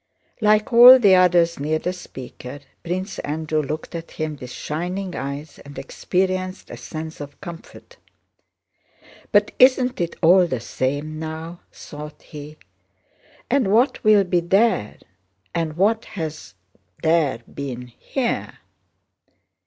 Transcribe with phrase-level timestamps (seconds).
[0.41, 5.59] Like all the others near the speaker, Prince Andrew looked at him with shining eyes
[5.59, 7.97] and experienced a sense of comfort.
[9.31, 12.57] "But isn't it all the same now?" thought he.
[13.47, 14.97] "And what will be there,
[15.53, 16.55] and what has
[17.03, 18.53] there been here?